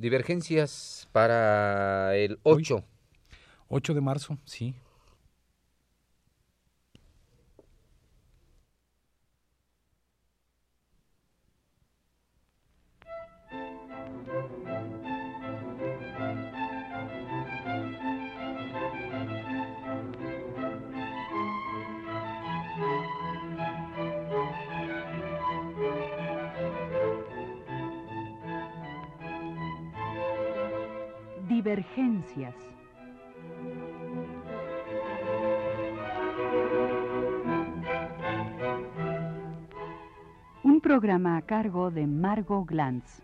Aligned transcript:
Divergencias 0.00 1.06
para 1.12 2.16
el 2.16 2.38
8. 2.42 2.82
8 3.68 3.92
de 3.92 4.00
marzo, 4.00 4.38
sí. 4.46 4.74
Divergencias. 31.62 32.54
Un 40.62 40.80
programa 40.80 41.36
a 41.36 41.42
cargo 41.42 41.90
de 41.90 42.06
Margot 42.06 42.66
Glantz. 42.66 43.20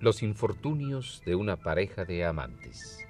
Los 0.00 0.22
infortunios 0.22 1.22
de 1.24 1.34
una 1.34 1.56
pareja 1.56 2.04
de 2.04 2.26
amantes. 2.26 3.05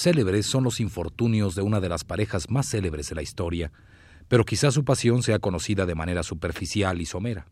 Célebres 0.00 0.46
son 0.46 0.64
los 0.64 0.80
infortunios 0.80 1.54
de 1.54 1.60
una 1.60 1.78
de 1.78 1.90
las 1.90 2.04
parejas 2.04 2.48
más 2.48 2.70
célebres 2.70 3.10
de 3.10 3.16
la 3.16 3.20
historia, 3.20 3.70
pero 4.28 4.46
quizá 4.46 4.70
su 4.70 4.82
pasión 4.82 5.22
sea 5.22 5.40
conocida 5.40 5.84
de 5.84 5.94
manera 5.94 6.22
superficial 6.22 7.02
y 7.02 7.04
somera. 7.04 7.44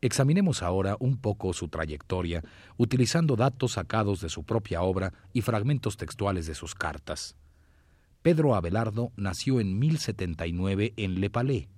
Examinemos 0.00 0.60
ahora 0.60 0.96
un 0.98 1.18
poco 1.18 1.52
su 1.52 1.68
trayectoria, 1.68 2.42
utilizando 2.78 3.36
datos 3.36 3.74
sacados 3.74 4.20
de 4.20 4.28
su 4.28 4.42
propia 4.42 4.82
obra 4.82 5.12
y 5.32 5.42
fragmentos 5.42 5.96
textuales 5.96 6.46
de 6.48 6.56
sus 6.56 6.74
cartas. 6.74 7.36
Pedro 8.22 8.56
Abelardo 8.56 9.12
nació 9.14 9.60
en 9.60 9.78
1079 9.78 10.94
en 10.96 11.20
Le 11.20 11.30
Palais, 11.30 11.68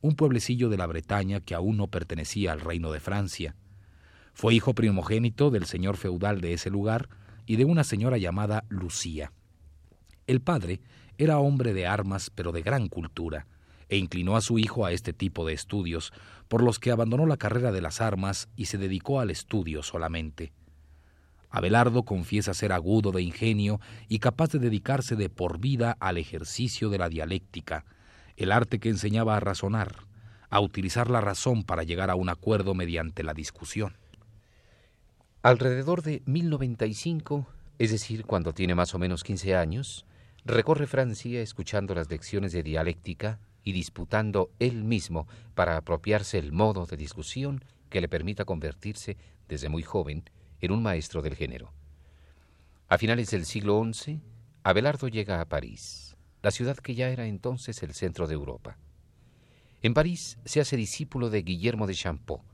un 0.00 0.16
pueblecillo 0.16 0.70
de 0.70 0.78
la 0.78 0.86
Bretaña 0.86 1.40
que 1.40 1.54
aún 1.54 1.76
no 1.76 1.88
pertenecía 1.88 2.52
al 2.52 2.60
reino 2.60 2.90
de 2.90 3.00
Francia. 3.00 3.56
Fue 4.32 4.54
hijo 4.54 4.74
primogénito 4.74 5.50
del 5.50 5.66
señor 5.66 5.98
feudal 5.98 6.40
de 6.40 6.54
ese 6.54 6.70
lugar 6.70 7.10
y 7.46 7.56
de 7.56 7.64
una 7.64 7.84
señora 7.84 8.18
llamada 8.18 8.64
Lucía. 8.68 9.32
El 10.26 10.40
padre 10.40 10.80
era 11.18 11.38
hombre 11.38 11.74
de 11.74 11.86
armas 11.86 12.30
pero 12.30 12.52
de 12.52 12.62
gran 12.62 12.88
cultura, 12.88 13.46
e 13.88 13.98
inclinó 13.98 14.36
a 14.36 14.40
su 14.40 14.58
hijo 14.58 14.86
a 14.86 14.92
este 14.92 15.12
tipo 15.12 15.46
de 15.46 15.52
estudios, 15.52 16.12
por 16.48 16.62
los 16.62 16.78
que 16.78 16.90
abandonó 16.90 17.26
la 17.26 17.36
carrera 17.36 17.72
de 17.72 17.82
las 17.82 18.00
armas 18.00 18.48
y 18.56 18.66
se 18.66 18.78
dedicó 18.78 19.20
al 19.20 19.30
estudio 19.30 19.82
solamente. 19.82 20.52
Abelardo 21.50 22.04
confiesa 22.04 22.54
ser 22.54 22.72
agudo 22.72 23.12
de 23.12 23.20
ingenio 23.20 23.80
y 24.08 24.20
capaz 24.20 24.52
de 24.52 24.58
dedicarse 24.58 25.16
de 25.16 25.28
por 25.28 25.58
vida 25.58 25.98
al 26.00 26.16
ejercicio 26.16 26.88
de 26.88 26.96
la 26.96 27.10
dialéctica, 27.10 27.84
el 28.36 28.50
arte 28.50 28.80
que 28.80 28.88
enseñaba 28.88 29.36
a 29.36 29.40
razonar, 29.40 30.06
a 30.48 30.60
utilizar 30.60 31.10
la 31.10 31.20
razón 31.20 31.62
para 31.62 31.82
llegar 31.82 32.08
a 32.08 32.14
un 32.14 32.30
acuerdo 32.30 32.74
mediante 32.74 33.22
la 33.22 33.34
discusión. 33.34 33.98
Alrededor 35.44 36.02
de 36.02 36.22
1095, 36.26 37.48
es 37.80 37.90
decir, 37.90 38.26
cuando 38.26 38.54
tiene 38.54 38.76
más 38.76 38.94
o 38.94 39.00
menos 39.00 39.24
15 39.24 39.56
años, 39.56 40.06
recorre 40.44 40.86
Francia 40.86 41.40
escuchando 41.40 41.96
las 41.96 42.08
lecciones 42.08 42.52
de 42.52 42.62
dialéctica 42.62 43.40
y 43.64 43.72
disputando 43.72 44.52
él 44.60 44.84
mismo 44.84 45.26
para 45.56 45.76
apropiarse 45.76 46.38
el 46.38 46.52
modo 46.52 46.86
de 46.86 46.96
discusión 46.96 47.64
que 47.90 48.00
le 48.00 48.08
permita 48.08 48.44
convertirse 48.44 49.16
desde 49.48 49.68
muy 49.68 49.82
joven 49.82 50.30
en 50.60 50.70
un 50.70 50.80
maestro 50.80 51.22
del 51.22 51.34
género. 51.34 51.72
A 52.86 52.96
finales 52.96 53.28
del 53.32 53.44
siglo 53.44 53.82
XI, 53.84 54.20
Abelardo 54.62 55.08
llega 55.08 55.40
a 55.40 55.48
París, 55.48 56.16
la 56.40 56.52
ciudad 56.52 56.76
que 56.76 56.94
ya 56.94 57.08
era 57.08 57.26
entonces 57.26 57.82
el 57.82 57.94
centro 57.94 58.28
de 58.28 58.34
Europa. 58.34 58.78
En 59.82 59.92
París 59.92 60.38
se 60.44 60.60
hace 60.60 60.76
discípulo 60.76 61.30
de 61.30 61.42
Guillermo 61.42 61.88
de 61.88 61.94
Champeau, 61.94 62.44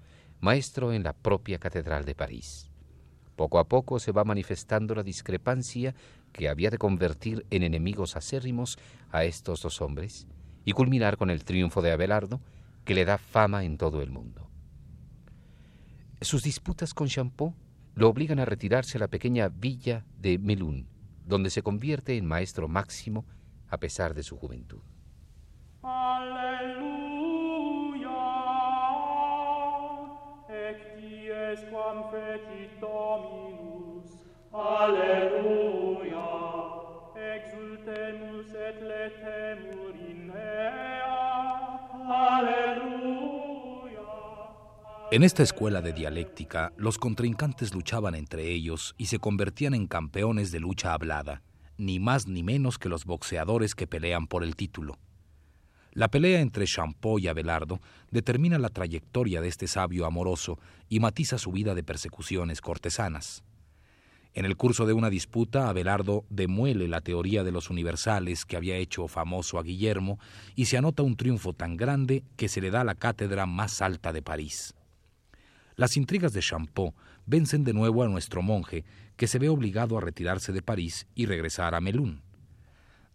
maestro 0.40 0.94
en 0.94 1.02
la 1.02 1.12
propia 1.12 1.58
Catedral 1.58 2.06
de 2.06 2.14
París. 2.14 2.67
Poco 3.38 3.60
a 3.60 3.68
poco 3.68 4.00
se 4.00 4.10
va 4.10 4.24
manifestando 4.24 4.96
la 4.96 5.04
discrepancia 5.04 5.94
que 6.32 6.48
había 6.48 6.70
de 6.70 6.78
convertir 6.78 7.46
en 7.50 7.62
enemigos 7.62 8.16
acérrimos 8.16 8.80
a 9.12 9.22
estos 9.22 9.62
dos 9.62 9.80
hombres 9.80 10.26
y 10.64 10.72
culminar 10.72 11.16
con 11.16 11.30
el 11.30 11.44
triunfo 11.44 11.80
de 11.80 11.92
Abelardo, 11.92 12.40
que 12.84 12.96
le 12.96 13.04
da 13.04 13.16
fama 13.16 13.62
en 13.62 13.78
todo 13.78 14.02
el 14.02 14.10
mundo. 14.10 14.50
Sus 16.20 16.42
disputas 16.42 16.94
con 16.94 17.06
Champeau 17.06 17.54
lo 17.94 18.08
obligan 18.08 18.40
a 18.40 18.44
retirarse 18.44 18.98
a 18.98 19.02
la 19.02 19.08
pequeña 19.08 19.48
villa 19.48 20.04
de 20.18 20.36
Melun, 20.38 20.88
donde 21.24 21.50
se 21.50 21.62
convierte 21.62 22.16
en 22.16 22.26
maestro 22.26 22.66
máximo 22.66 23.24
a 23.68 23.78
pesar 23.78 24.14
de 24.14 24.24
su 24.24 24.36
juventud. 24.36 24.80
En 45.10 45.22
esta 45.22 45.42
escuela 45.42 45.80
de 45.80 45.94
dialéctica, 45.94 46.74
los 46.76 46.98
contrincantes 46.98 47.74
luchaban 47.74 48.14
entre 48.14 48.50
ellos 48.50 48.94
y 48.98 49.06
se 49.06 49.18
convertían 49.18 49.72
en 49.72 49.86
campeones 49.86 50.52
de 50.52 50.60
lucha 50.60 50.92
hablada, 50.92 51.42
ni 51.78 51.98
más 51.98 52.26
ni 52.26 52.42
menos 52.42 52.76
que 52.78 52.90
los 52.90 53.06
boxeadores 53.06 53.74
que 53.74 53.86
pelean 53.86 54.26
por 54.26 54.44
el 54.44 54.54
título. 54.54 54.98
La 55.98 56.06
pelea 56.06 56.40
entre 56.40 56.64
Champeau 56.64 57.18
y 57.18 57.26
Abelardo 57.26 57.80
determina 58.12 58.56
la 58.60 58.68
trayectoria 58.68 59.40
de 59.40 59.48
este 59.48 59.66
sabio 59.66 60.06
amoroso 60.06 60.60
y 60.88 61.00
matiza 61.00 61.38
su 61.38 61.50
vida 61.50 61.74
de 61.74 61.82
persecuciones 61.82 62.60
cortesanas. 62.60 63.42
En 64.32 64.44
el 64.44 64.56
curso 64.56 64.86
de 64.86 64.92
una 64.92 65.10
disputa, 65.10 65.68
Abelardo 65.68 66.24
demuele 66.30 66.86
la 66.86 67.00
teoría 67.00 67.42
de 67.42 67.50
los 67.50 67.68
universales 67.68 68.44
que 68.44 68.56
había 68.56 68.76
hecho 68.76 69.08
famoso 69.08 69.58
a 69.58 69.64
Guillermo 69.64 70.20
y 70.54 70.66
se 70.66 70.78
anota 70.78 71.02
un 71.02 71.16
triunfo 71.16 71.52
tan 71.52 71.76
grande 71.76 72.22
que 72.36 72.48
se 72.48 72.60
le 72.60 72.70
da 72.70 72.84
la 72.84 72.94
cátedra 72.94 73.46
más 73.46 73.82
alta 73.82 74.12
de 74.12 74.22
París. 74.22 74.76
Las 75.74 75.96
intrigas 75.96 76.32
de 76.32 76.42
Champeau 76.42 76.94
vencen 77.26 77.64
de 77.64 77.72
nuevo 77.72 78.04
a 78.04 78.08
nuestro 78.08 78.40
monje, 78.40 78.84
que 79.16 79.26
se 79.26 79.40
ve 79.40 79.48
obligado 79.48 79.98
a 79.98 80.00
retirarse 80.00 80.52
de 80.52 80.62
París 80.62 81.08
y 81.16 81.26
regresar 81.26 81.74
a 81.74 81.80
Melun. 81.80 82.22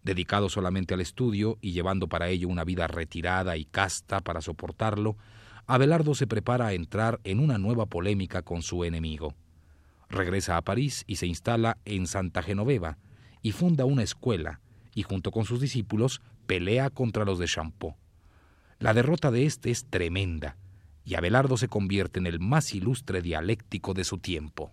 Dedicado 0.04 0.50
solamente 0.50 0.92
al 0.94 1.00
estudio 1.00 1.58
y 1.62 1.72
llevando 1.72 2.08
para 2.08 2.28
ello 2.28 2.48
una 2.48 2.62
vida 2.64 2.86
retirada 2.86 3.56
y 3.56 3.64
casta 3.64 4.20
para 4.20 4.42
soportarlo, 4.42 5.16
Abelardo 5.66 6.14
se 6.14 6.26
prepara 6.26 6.66
a 6.66 6.72
entrar 6.74 7.20
en 7.24 7.40
una 7.40 7.56
nueva 7.56 7.86
polémica 7.86 8.42
con 8.42 8.62
su 8.62 8.84
enemigo. 8.84 9.34
Regresa 10.10 10.58
a 10.58 10.62
París 10.62 11.04
y 11.06 11.16
se 11.16 11.26
instala 11.26 11.78
en 11.86 12.06
Santa 12.06 12.42
Genoveva 12.42 12.98
y 13.40 13.52
funda 13.52 13.86
una 13.86 14.02
escuela 14.02 14.60
y 14.94 15.02
junto 15.04 15.30
con 15.30 15.46
sus 15.46 15.60
discípulos 15.60 16.20
pelea 16.46 16.90
contra 16.90 17.24
los 17.24 17.38
de 17.38 17.46
Champeau. 17.46 17.96
La 18.78 18.92
derrota 18.92 19.30
de 19.30 19.46
este 19.46 19.70
es 19.70 19.86
tremenda 19.86 20.58
y 21.06 21.14
Abelardo 21.14 21.56
se 21.56 21.68
convierte 21.68 22.18
en 22.18 22.26
el 22.26 22.40
más 22.40 22.74
ilustre 22.74 23.22
dialéctico 23.22 23.94
de 23.94 24.04
su 24.04 24.18
tiempo. 24.18 24.70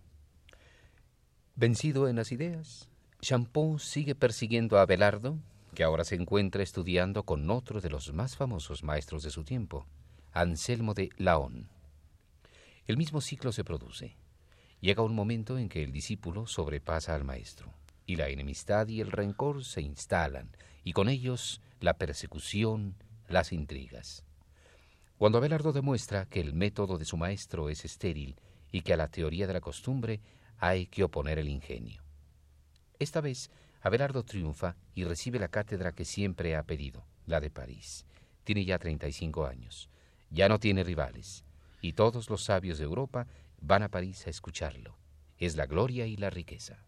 Vencido 1.55 2.09
en 2.09 2.17
las 2.17 2.33
ideas, 2.33 2.89
Champeau 3.21 3.77
sigue 3.77 4.15
persiguiendo 4.15 4.79
a 4.79 4.81
Abelardo, 4.81 5.37
que 5.75 5.83
ahora 5.83 6.03
se 6.03 6.15
encuentra 6.15 6.63
estudiando 6.63 7.21
con 7.21 7.51
otro 7.51 7.79
de 7.79 7.91
los 7.91 8.11
más 8.13 8.35
famosos 8.35 8.83
maestros 8.83 9.21
de 9.21 9.29
su 9.29 9.43
tiempo, 9.43 9.85
Anselmo 10.33 10.95
de 10.95 11.09
Laon. 11.17 11.69
El 12.87 12.97
mismo 12.97 13.21
ciclo 13.21 13.51
se 13.51 13.63
produce. 13.63 14.15
Llega 14.79 15.03
un 15.03 15.13
momento 15.13 15.59
en 15.59 15.69
que 15.69 15.83
el 15.83 15.91
discípulo 15.91 16.47
sobrepasa 16.47 17.13
al 17.13 17.23
maestro, 17.23 17.71
y 18.07 18.15
la 18.15 18.29
enemistad 18.29 18.87
y 18.87 19.01
el 19.01 19.11
rencor 19.11 19.63
se 19.63 19.81
instalan, 19.81 20.49
y 20.83 20.93
con 20.93 21.07
ellos 21.07 21.61
la 21.79 21.93
persecución, 21.99 22.95
las 23.29 23.53
intrigas. 23.53 24.25
Cuando 25.19 25.37
Abelardo 25.37 25.73
demuestra 25.73 26.25
que 26.25 26.41
el 26.41 26.55
método 26.55 26.97
de 26.97 27.05
su 27.05 27.17
maestro 27.17 27.69
es 27.69 27.85
estéril 27.85 28.35
y 28.71 28.81
que 28.81 28.93
a 28.93 28.97
la 28.97 29.09
teoría 29.09 29.45
de 29.45 29.53
la 29.53 29.61
costumbre 29.61 30.21
hay 30.57 30.87
que 30.87 31.03
oponer 31.03 31.37
el 31.37 31.47
ingenio. 31.47 32.00
Esta 33.01 33.19
vez, 33.19 33.49
Abelardo 33.81 34.21
triunfa 34.21 34.75
y 34.93 35.05
recibe 35.05 35.39
la 35.39 35.47
cátedra 35.47 35.91
que 35.91 36.05
siempre 36.05 36.55
ha 36.55 36.61
pedido, 36.61 37.03
la 37.25 37.39
de 37.39 37.49
París. 37.49 38.05
Tiene 38.43 38.63
ya 38.63 38.77
35 38.77 39.47
años, 39.47 39.89
ya 40.29 40.47
no 40.47 40.59
tiene 40.59 40.83
rivales, 40.83 41.43
y 41.81 41.93
todos 41.93 42.29
los 42.29 42.43
sabios 42.43 42.77
de 42.77 42.83
Europa 42.83 43.25
van 43.59 43.81
a 43.81 43.89
París 43.89 44.27
a 44.27 44.29
escucharlo. 44.29 44.99
Es 45.39 45.55
la 45.55 45.65
gloria 45.65 46.05
y 46.05 46.15
la 46.15 46.29
riqueza. 46.29 46.85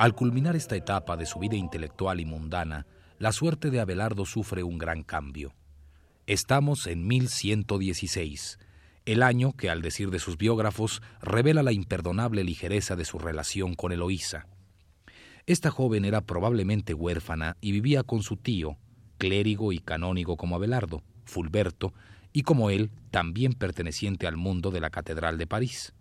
Al 0.00 0.14
culminar 0.14 0.56
esta 0.56 0.76
etapa 0.76 1.18
de 1.18 1.26
su 1.26 1.40
vida 1.40 1.56
intelectual 1.56 2.20
y 2.20 2.24
mundana, 2.24 2.86
la 3.18 3.32
suerte 3.32 3.68
de 3.70 3.80
Abelardo 3.80 4.24
sufre 4.24 4.62
un 4.62 4.78
gran 4.78 5.02
cambio. 5.02 5.52
Estamos 6.26 6.86
en 6.86 7.06
1116, 7.06 8.58
el 9.04 9.22
año 9.22 9.52
que, 9.52 9.68
al 9.68 9.82
decir 9.82 10.10
de 10.10 10.18
sus 10.18 10.38
biógrafos, 10.38 11.02
revela 11.20 11.62
la 11.62 11.72
imperdonable 11.72 12.44
ligereza 12.44 12.96
de 12.96 13.04
su 13.04 13.18
relación 13.18 13.74
con 13.74 13.92
Eloísa. 13.92 14.46
Esta 15.44 15.70
joven 15.70 16.06
era 16.06 16.22
probablemente 16.22 16.94
huérfana 16.94 17.58
y 17.60 17.72
vivía 17.72 18.02
con 18.02 18.22
su 18.22 18.38
tío, 18.38 18.78
clérigo 19.18 19.70
y 19.70 19.80
canónigo 19.80 20.38
como 20.38 20.56
Abelardo, 20.56 21.02
Fulberto, 21.26 21.92
y 22.32 22.40
como 22.40 22.70
él, 22.70 22.90
también 23.10 23.52
perteneciente 23.52 24.26
al 24.26 24.38
mundo 24.38 24.70
de 24.70 24.80
la 24.80 24.88
Catedral 24.88 25.36
de 25.36 25.46
París. 25.46 25.92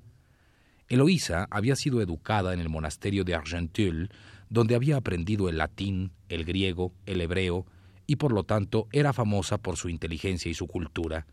Eloísa 0.89 1.47
había 1.51 1.75
sido 1.75 2.01
educada 2.01 2.53
en 2.53 2.59
el 2.59 2.67
monasterio 2.67 3.23
de 3.23 3.35
Argenteuil, 3.35 4.09
donde 4.49 4.73
había 4.73 4.97
aprendido 4.97 5.47
el 5.47 5.57
latín, 5.57 6.11
el 6.29 6.43
griego, 6.45 6.93
el 7.05 7.21
hebreo, 7.21 7.67
y 8.07 8.15
por 8.15 8.33
lo 8.33 8.43
tanto 8.43 8.87
era 8.91 9.13
famosa 9.13 9.59
por 9.59 9.77
su 9.77 9.87
inteligencia 9.87 10.49
y 10.49 10.55
su 10.55 10.67
cultura. 10.67 11.27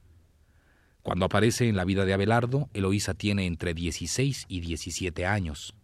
Cuando 1.01 1.25
aparece 1.25 1.69
en 1.69 1.77
la 1.77 1.87
vida 1.87 2.05
de 2.05 2.13
Abelardo, 2.13 2.69
Eloísa 2.75 3.15
tiene 3.15 3.47
entre 3.47 3.73
16 3.73 4.45
y 4.49 4.61
17 4.61 5.25
años. 5.25 5.75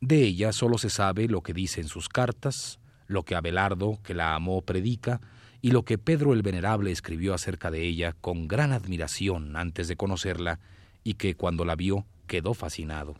De 0.00 0.22
ella 0.22 0.52
solo 0.52 0.78
se 0.78 0.90
sabe 0.90 1.26
lo 1.26 1.42
que 1.42 1.54
dice 1.54 1.80
en 1.80 1.88
sus 1.88 2.08
cartas, 2.08 2.78
lo 3.08 3.24
que 3.24 3.34
Abelardo, 3.34 3.98
que 4.04 4.14
la 4.14 4.36
amó, 4.36 4.62
predica, 4.62 5.20
y 5.60 5.72
lo 5.72 5.84
que 5.84 5.98
Pedro 5.98 6.32
el 6.32 6.42
Venerable 6.42 6.92
escribió 6.92 7.34
acerca 7.34 7.72
de 7.72 7.82
ella 7.82 8.14
con 8.20 8.46
gran 8.46 8.70
admiración 8.70 9.56
antes 9.56 9.88
de 9.88 9.96
conocerla, 9.96 10.60
y 11.02 11.14
que 11.14 11.34
cuando 11.34 11.64
la 11.64 11.74
vio 11.74 12.06
quedó 12.28 12.54
fascinado. 12.54 13.16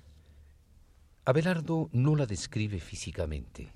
Abelardo 1.24 1.90
no 1.92 2.14
la 2.14 2.26
describe 2.26 2.78
físicamente. 2.78 3.72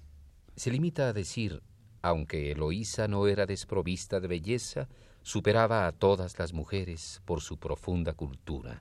Se 0.54 0.70
limita 0.70 1.08
a 1.08 1.12
decir, 1.12 1.60
aunque 2.00 2.52
Eloísa 2.52 3.08
no 3.08 3.26
era 3.26 3.46
desprovista 3.46 4.20
de 4.20 4.28
belleza, 4.28 4.88
superaba 5.22 5.88
a 5.88 5.92
todas 5.92 6.38
las 6.38 6.52
mujeres 6.52 7.20
por 7.24 7.40
su 7.40 7.58
profunda 7.58 8.12
cultura. 8.12 8.78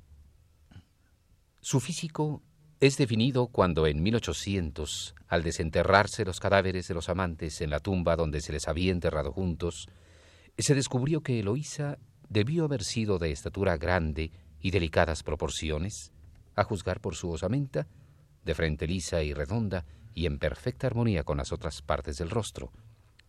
Su 1.59 1.79
físico 1.79 2.43
es 2.79 2.97
definido 2.97 3.47
cuando 3.47 3.85
en 3.87 4.01
1800, 4.01 5.15
al 5.27 5.43
desenterrarse 5.43 6.25
los 6.25 6.39
cadáveres 6.39 6.87
de 6.87 6.93
los 6.93 7.09
amantes 7.09 7.61
en 7.61 7.69
la 7.69 7.79
tumba 7.79 8.15
donde 8.15 8.41
se 8.41 8.51
les 8.51 8.67
había 8.67 8.91
enterrado 8.91 9.31
juntos, 9.31 9.87
se 10.57 10.75
descubrió 10.75 11.21
que 11.21 11.39
Eloísa 11.39 11.99
debió 12.29 12.65
haber 12.65 12.83
sido 12.83 13.19
de 13.19 13.31
estatura 13.31 13.77
grande 13.77 14.31
y 14.59 14.71
delicadas 14.71 15.23
proporciones, 15.23 16.10
a 16.55 16.63
juzgar 16.63 17.01
por 17.01 17.15
su 17.15 17.31
osamenta, 17.31 17.87
de 18.43 18.55
frente 18.55 18.87
lisa 18.87 19.23
y 19.23 19.33
redonda 19.33 19.85
y 20.13 20.25
en 20.25 20.39
perfecta 20.39 20.87
armonía 20.87 21.23
con 21.23 21.37
las 21.37 21.51
otras 21.51 21.81
partes 21.81 22.17
del 22.17 22.29
rostro. 22.29 22.71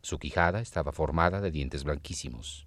Su 0.00 0.18
quijada 0.18 0.60
estaba 0.60 0.92
formada 0.92 1.40
de 1.40 1.50
dientes 1.50 1.84
blanquísimos. 1.84 2.66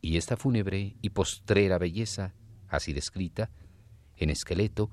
Y 0.00 0.16
esta 0.16 0.36
fúnebre 0.36 0.96
y 1.02 1.10
postrera 1.10 1.78
belleza, 1.78 2.34
así 2.68 2.92
descrita, 2.92 3.50
en 4.16 4.30
esqueleto, 4.30 4.90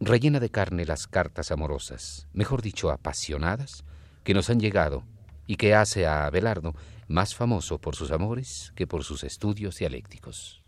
rellena 0.00 0.40
de 0.40 0.50
carne 0.50 0.84
las 0.84 1.06
cartas 1.06 1.50
amorosas, 1.50 2.26
mejor 2.32 2.60
dicho, 2.60 2.90
apasionadas, 2.90 3.84
que 4.24 4.34
nos 4.34 4.50
han 4.50 4.60
llegado 4.60 5.04
y 5.46 5.56
que 5.56 5.74
hace 5.74 6.06
a 6.06 6.26
Abelardo 6.26 6.74
más 7.06 7.34
famoso 7.34 7.78
por 7.80 7.94
sus 7.94 8.10
amores 8.10 8.72
que 8.74 8.86
por 8.86 9.04
sus 9.04 9.24
estudios 9.24 9.78
dialécticos. 9.78 10.63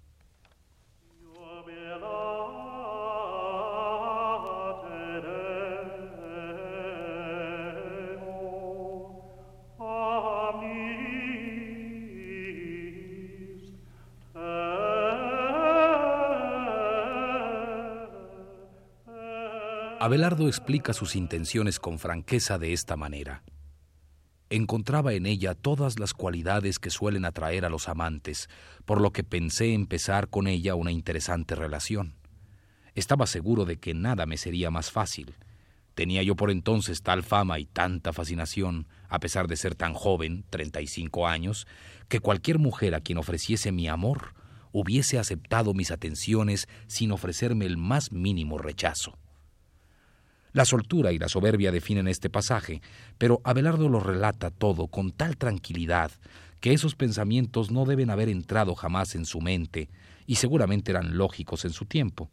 Abelardo 19.98 20.46
explica 20.46 20.92
sus 20.92 21.16
intenciones 21.16 21.80
con 21.80 21.98
franqueza 21.98 22.58
de 22.58 22.74
esta 22.74 22.96
manera. 22.96 23.42
Encontraba 24.50 25.14
en 25.14 25.24
ella 25.24 25.54
todas 25.54 25.98
las 25.98 26.12
cualidades 26.12 26.78
que 26.78 26.90
suelen 26.90 27.24
atraer 27.24 27.64
a 27.64 27.70
los 27.70 27.88
amantes, 27.88 28.50
por 28.84 29.00
lo 29.00 29.12
que 29.12 29.24
pensé 29.24 29.72
empezar 29.72 30.28
con 30.28 30.48
ella 30.48 30.74
una 30.74 30.92
interesante 30.92 31.54
relación. 31.54 32.14
Estaba 32.94 33.26
seguro 33.26 33.64
de 33.64 33.78
que 33.78 33.94
nada 33.94 34.26
me 34.26 34.36
sería 34.36 34.70
más 34.70 34.90
fácil. 34.90 35.34
Tenía 35.94 36.22
yo 36.22 36.36
por 36.36 36.50
entonces 36.50 37.00
tal 37.02 37.22
fama 37.22 37.58
y 37.58 37.64
tanta 37.64 38.12
fascinación, 38.12 38.88
a 39.08 39.18
pesar 39.18 39.48
de 39.48 39.56
ser 39.56 39.74
tan 39.74 39.94
joven, 39.94 40.44
treinta 40.50 40.82
y 40.82 40.88
cinco 40.88 41.26
años, 41.26 41.66
que 42.08 42.20
cualquier 42.20 42.58
mujer 42.58 42.94
a 42.94 43.00
quien 43.00 43.16
ofreciese 43.16 43.72
mi 43.72 43.88
amor 43.88 44.34
hubiese 44.72 45.18
aceptado 45.18 45.72
mis 45.72 45.90
atenciones 45.90 46.68
sin 46.86 47.12
ofrecerme 47.12 47.64
el 47.64 47.78
más 47.78 48.12
mínimo 48.12 48.58
rechazo. 48.58 49.16
La 50.56 50.64
soltura 50.64 51.12
y 51.12 51.18
la 51.18 51.28
soberbia 51.28 51.70
definen 51.70 52.08
este 52.08 52.30
pasaje, 52.30 52.80
pero 53.18 53.42
Abelardo 53.44 53.90
lo 53.90 54.00
relata 54.00 54.50
todo 54.50 54.86
con 54.86 55.10
tal 55.10 55.36
tranquilidad 55.36 56.10
que 56.60 56.72
esos 56.72 56.94
pensamientos 56.94 57.70
no 57.70 57.84
deben 57.84 58.08
haber 58.08 58.30
entrado 58.30 58.74
jamás 58.74 59.16
en 59.16 59.26
su 59.26 59.42
mente 59.42 59.90
y 60.26 60.36
seguramente 60.36 60.92
eran 60.92 61.18
lógicos 61.18 61.66
en 61.66 61.72
su 61.72 61.84
tiempo. 61.84 62.30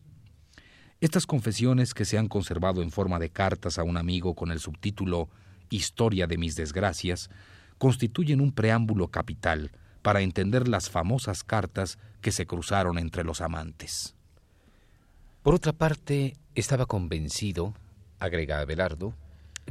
Estas 1.02 1.26
confesiones 1.26 1.94
que 1.94 2.06
se 2.06 2.18
han 2.18 2.30
conservado 2.30 2.82
en 2.82 2.92
forma 2.92 3.20
de 3.20 3.30
cartas 3.30 3.78
a 3.78 3.84
un 3.84 3.98
amigo 3.98 4.36
con 4.36 4.52
el 4.52 4.62
subtítulo 4.62 5.28
Historia 5.70 6.26
de 6.26 6.38
mis 6.38 6.56
desgracias 6.56 7.30
constituyen 7.78 8.40
un 8.40 8.54
preámbulo 8.54 9.10
capital 9.10 9.74
para 10.02 10.22
entender 10.22 10.70
las 10.70 10.90
famosas 10.90 11.44
cartas 11.44 12.00
que 12.22 12.32
se 12.32 12.46
cruzaron 12.46 13.00
entre 13.00 13.26
los 13.26 13.42
amantes. 13.42 14.16
Por 15.42 15.56
otra 15.56 15.74
parte, 15.74 16.38
estaba 16.56 16.86
convencido 16.86 17.74
agrega 18.24 18.60
Abelardo, 18.60 19.14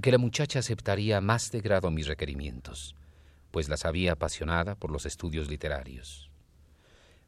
que 0.01 0.13
la 0.13 0.19
muchacha 0.19 0.59
aceptaría 0.59 1.23
más 1.23 1.51
de 1.53 1.61
grado 1.63 1.91
mis 1.91 2.07
requerimientos, 2.07 2.95
pues 3.51 3.71
la 3.71 3.79
sabía 3.79 4.13
apasionada 4.13 4.75
por 4.75 4.91
los 4.91 5.07
estudios 5.07 5.49
literarios. 5.49 6.31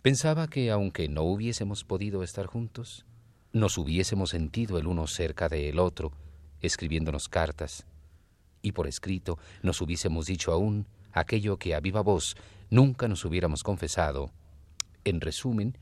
Pensaba 0.02 0.48
que, 0.48 0.70
aunque 0.70 1.08
no 1.08 1.22
hubiésemos 1.22 1.84
podido 1.84 2.22
estar 2.22 2.44
juntos, 2.44 3.06
nos 3.54 3.78
hubiésemos 3.78 4.30
sentido 4.30 4.76
el 4.78 4.86
uno 4.86 5.06
cerca 5.06 5.48
del 5.48 5.78
otro, 5.78 6.12
escribiéndonos 6.60 7.30
cartas, 7.30 7.86
y 8.60 8.72
por 8.72 8.86
escrito 8.86 9.38
nos 9.62 9.80
hubiésemos 9.80 10.26
dicho 10.26 10.52
aún 10.52 10.86
aquello 11.12 11.58
que 11.58 11.74
a 11.74 11.80
viva 11.80 12.02
voz 12.02 12.36
nunca 12.68 13.08
nos 13.08 13.24
hubiéramos 13.24 13.62
confesado. 13.62 14.30
En 15.04 15.22
resumen, 15.22 15.78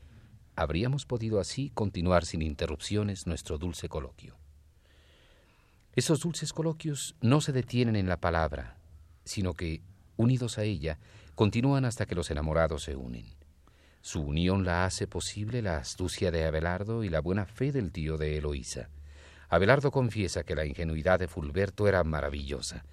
habríamos 0.55 1.05
podido 1.05 1.41
así 1.41 1.69
continuar 1.73 2.25
sin 2.25 2.41
interrupciones 2.41 3.27
nuestro 3.27 3.57
dulce 3.57 3.89
coloquio. 3.89 4.42
Esos 5.95 6.21
dulces 6.21 6.53
coloquios 6.53 7.15
no 7.21 7.39
se 7.39 7.51
detienen 7.51 7.95
en 7.95 8.07
la 8.07 8.17
palabra, 8.17 8.77
sino 9.25 9.53
que, 9.53 9.83
unidos 10.17 10.57
a 10.57 10.63
ella, 10.63 10.97
continúan 11.35 11.85
hasta 11.85 12.07
que 12.07 12.15
los 12.15 12.31
enamorados 12.31 12.83
se 12.83 12.95
unen. 12.95 13.27
Su 14.01 14.21
unión 14.21 14.65
la 14.65 14.85
hace 14.85 15.05
posible 15.07 15.61
la 15.61 15.77
astucia 15.77 16.31
de 16.31 16.45
Abelardo 16.45 17.03
y 17.03 17.09
la 17.09 17.21
buena 17.21 17.45
fe 17.45 17.71
del 17.71 17.91
tío 17.91 18.17
de 18.17 18.37
Eloísa. 18.37 18.89
Abelardo 19.49 19.91
confiesa 19.91 20.43
que 20.43 20.55
la 20.55 20.65
ingenuidad 20.65 21.19
de 21.19 21.27
Fulberto 21.27 21.87
era 21.87 22.03
maravillosa. 22.03 22.85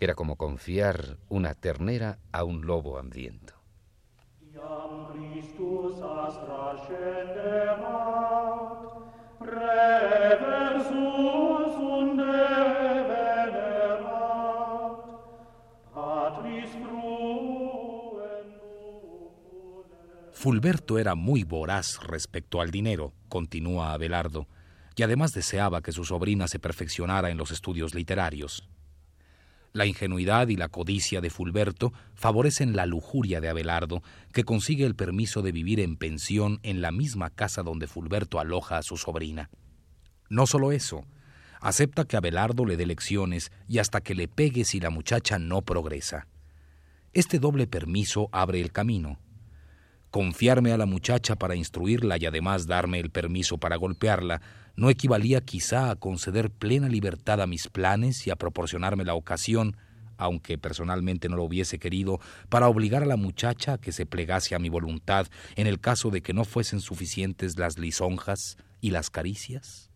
Era 0.00 0.14
como 0.14 0.34
confiar 0.34 1.18
una 1.28 1.54
ternera 1.54 2.18
a 2.32 2.42
un 2.42 2.66
lobo 2.66 2.98
hambriento. 2.98 3.54
Fulberto 20.44 20.98
era 20.98 21.14
muy 21.14 21.42
voraz 21.42 22.00
respecto 22.06 22.60
al 22.60 22.70
dinero, 22.70 23.14
continúa 23.30 23.94
Abelardo, 23.94 24.46
y 24.94 25.02
además 25.02 25.32
deseaba 25.32 25.80
que 25.80 25.90
su 25.90 26.04
sobrina 26.04 26.48
se 26.48 26.58
perfeccionara 26.58 27.30
en 27.30 27.38
los 27.38 27.50
estudios 27.50 27.94
literarios. 27.94 28.68
La 29.72 29.86
ingenuidad 29.86 30.48
y 30.48 30.56
la 30.56 30.68
codicia 30.68 31.22
de 31.22 31.30
Fulberto 31.30 31.94
favorecen 32.12 32.76
la 32.76 32.84
lujuria 32.84 33.40
de 33.40 33.48
Abelardo, 33.48 34.02
que 34.34 34.44
consigue 34.44 34.84
el 34.84 34.94
permiso 34.94 35.40
de 35.40 35.50
vivir 35.50 35.80
en 35.80 35.96
pensión 35.96 36.60
en 36.62 36.82
la 36.82 36.92
misma 36.92 37.30
casa 37.30 37.62
donde 37.62 37.86
Fulberto 37.86 38.38
aloja 38.38 38.76
a 38.76 38.82
su 38.82 38.98
sobrina. 38.98 39.48
No 40.28 40.46
solo 40.46 40.72
eso, 40.72 41.06
acepta 41.62 42.04
que 42.04 42.18
Abelardo 42.18 42.66
le 42.66 42.76
dé 42.76 42.84
lecciones 42.84 43.50
y 43.66 43.78
hasta 43.78 44.02
que 44.02 44.14
le 44.14 44.28
pegue 44.28 44.66
si 44.66 44.78
la 44.78 44.90
muchacha 44.90 45.38
no 45.38 45.62
progresa. 45.62 46.26
Este 47.14 47.38
doble 47.38 47.66
permiso 47.66 48.28
abre 48.30 48.60
el 48.60 48.72
camino. 48.72 49.23
Confiarme 50.14 50.70
a 50.70 50.76
la 50.76 50.86
muchacha 50.86 51.34
para 51.34 51.56
instruirla 51.56 52.16
y 52.20 52.26
además 52.26 52.68
darme 52.68 53.00
el 53.00 53.10
permiso 53.10 53.58
para 53.58 53.74
golpearla 53.74 54.40
no 54.76 54.88
equivalía 54.88 55.40
quizá 55.40 55.90
a 55.90 55.96
conceder 55.96 56.52
plena 56.52 56.88
libertad 56.88 57.40
a 57.40 57.48
mis 57.48 57.66
planes 57.66 58.24
y 58.28 58.30
a 58.30 58.36
proporcionarme 58.36 59.04
la 59.04 59.14
ocasión, 59.14 59.76
aunque 60.16 60.56
personalmente 60.56 61.28
no 61.28 61.34
lo 61.34 61.42
hubiese 61.42 61.80
querido, 61.80 62.20
para 62.48 62.68
obligar 62.68 63.02
a 63.02 63.06
la 63.06 63.16
muchacha 63.16 63.72
a 63.72 63.78
que 63.78 63.90
se 63.90 64.06
plegase 64.06 64.54
a 64.54 64.60
mi 64.60 64.68
voluntad 64.68 65.26
en 65.56 65.66
el 65.66 65.80
caso 65.80 66.10
de 66.10 66.22
que 66.22 66.32
no 66.32 66.44
fuesen 66.44 66.80
suficientes 66.80 67.58
las 67.58 67.76
lisonjas 67.76 68.56
y 68.80 68.90
las 68.90 69.10
caricias? 69.10 69.90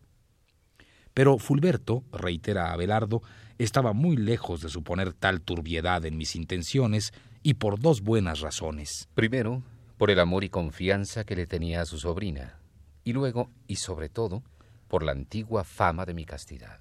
Pero 1.15 1.39
Fulberto, 1.39 2.03
reitera 2.11 2.73
Abelardo, 2.73 3.23
estaba 3.59 3.93
muy 3.93 4.17
lejos 4.17 4.63
de 4.63 4.69
suponer 4.69 5.13
tal 5.13 5.43
turbiedad 5.43 6.05
en 6.05 6.17
mis 6.17 6.35
intenciones 6.35 7.13
y 7.45 7.55
por 7.55 7.79
dos 7.79 8.01
buenas 8.01 8.41
razones. 8.41 9.09
Primero, 9.15 9.63
por 9.99 10.11
el 10.13 10.21
amor 10.21 10.45
y 10.45 10.49
confianza 10.49 11.25
que 11.25 11.35
le 11.35 11.47
tenía 11.47 11.83
a 11.83 11.87
su 11.87 11.99
sobrina, 11.99 12.61
y 13.05 13.13
luego, 13.13 13.51
y 13.67 13.77
sobre 13.77 14.09
todo, 14.09 14.45
por 14.87 15.03
la 15.03 15.13
antigua 15.13 15.65
fama 15.65 16.07
de 16.07 16.15
mi 16.15 16.25
castidad. 16.25 16.79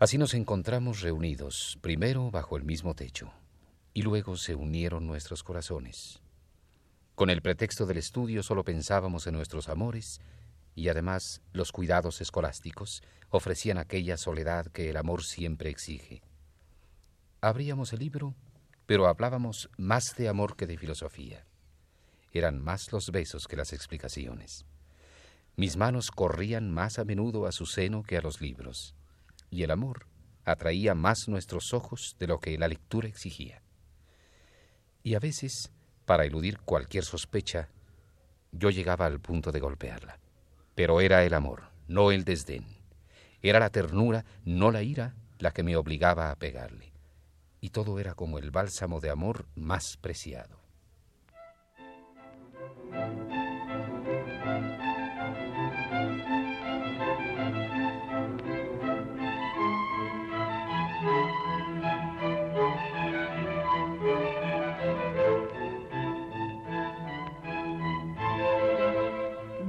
Así 0.00 0.16
nos 0.16 0.32
encontramos 0.32 1.02
reunidos, 1.02 1.78
primero 1.82 2.30
bajo 2.30 2.56
el 2.56 2.64
mismo 2.64 2.94
techo, 2.94 3.30
y 3.92 4.02
luego 4.02 4.36
se 4.36 4.54
unieron 4.54 5.06
nuestros 5.06 5.42
corazones. 5.42 6.20
Con 7.14 7.30
el 7.30 7.42
pretexto 7.42 7.84
del 7.84 7.98
estudio 7.98 8.42
solo 8.42 8.64
pensábamos 8.64 9.26
en 9.26 9.34
nuestros 9.34 9.68
amores 9.68 10.20
y 10.76 10.88
además 10.88 11.42
los 11.52 11.72
cuidados 11.72 12.20
escolásticos 12.20 13.02
ofrecían 13.30 13.76
aquella 13.76 14.16
soledad 14.16 14.66
que 14.68 14.88
el 14.88 14.96
amor 14.96 15.24
siempre 15.24 15.68
exige. 15.68 16.22
Abríamos 17.40 17.92
el 17.92 17.98
libro 17.98 18.34
pero 18.88 19.06
hablábamos 19.06 19.68
más 19.76 20.14
de 20.16 20.30
amor 20.30 20.56
que 20.56 20.66
de 20.66 20.78
filosofía. 20.78 21.44
Eran 22.32 22.58
más 22.58 22.90
los 22.90 23.10
besos 23.10 23.46
que 23.46 23.54
las 23.54 23.74
explicaciones. 23.74 24.64
Mis 25.56 25.76
manos 25.76 26.10
corrían 26.10 26.72
más 26.72 26.98
a 26.98 27.04
menudo 27.04 27.44
a 27.44 27.52
su 27.52 27.66
seno 27.66 28.02
que 28.02 28.16
a 28.16 28.22
los 28.22 28.40
libros, 28.40 28.94
y 29.50 29.62
el 29.62 29.72
amor 29.72 30.06
atraía 30.46 30.94
más 30.94 31.28
nuestros 31.28 31.74
ojos 31.74 32.16
de 32.18 32.28
lo 32.28 32.40
que 32.40 32.56
la 32.56 32.66
lectura 32.66 33.08
exigía. 33.08 33.60
Y 35.02 35.16
a 35.16 35.18
veces, 35.18 35.70
para 36.06 36.24
eludir 36.24 36.58
cualquier 36.60 37.04
sospecha, 37.04 37.68
yo 38.52 38.70
llegaba 38.70 39.04
al 39.04 39.20
punto 39.20 39.52
de 39.52 39.60
golpearla. 39.60 40.18
Pero 40.74 41.02
era 41.02 41.24
el 41.24 41.34
amor, 41.34 41.64
no 41.88 42.10
el 42.10 42.24
desdén. 42.24 42.64
Era 43.42 43.60
la 43.60 43.68
ternura, 43.68 44.24
no 44.46 44.70
la 44.70 44.82
ira, 44.82 45.14
la 45.40 45.50
que 45.50 45.62
me 45.62 45.76
obligaba 45.76 46.30
a 46.30 46.36
pegarle 46.36 46.87
y 47.60 47.70
todo 47.70 47.98
era 47.98 48.14
como 48.14 48.38
el 48.38 48.50
bálsamo 48.50 49.00
de 49.00 49.10
amor 49.10 49.46
más 49.54 49.96
preciado. 49.96 50.58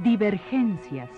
Divergencias. 0.02 1.10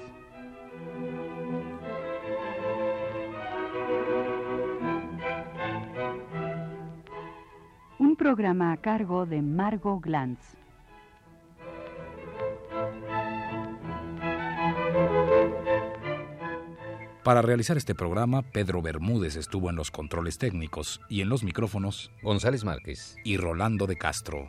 Programa 8.35 8.73
a 8.73 8.79
cargo 8.79 9.27
de 9.27 9.43
Margot 9.43 10.01
Glantz. 10.01 10.41
Para 17.23 17.43
realizar 17.43 17.77
este 17.77 17.95
programa, 17.95 18.41
Pedro 18.41 18.81
Bermúdez 18.81 19.37
estuvo 19.37 19.69
en 19.69 19.77
los 19.77 19.91
controles 19.91 20.39
técnicos 20.39 21.03
y 21.11 21.21
en 21.21 21.29
los 21.29 21.45
micrófonos 21.45 22.11
González 22.23 22.65
Márquez 22.65 23.17
y 23.23 23.37
Rolando 23.37 23.87
de 23.87 23.97
Castro. 23.97 24.49